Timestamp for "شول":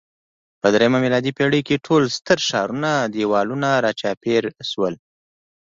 4.71-4.93